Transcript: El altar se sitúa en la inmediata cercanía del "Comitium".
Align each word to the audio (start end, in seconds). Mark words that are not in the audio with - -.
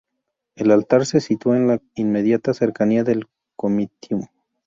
El 0.55 0.71
altar 0.71 1.05
se 1.05 1.19
sitúa 1.21 1.57
en 1.57 1.67
la 1.67 1.79
inmediata 1.93 2.55
cercanía 2.55 3.03
del 3.03 3.27
"Comitium". 3.55 4.25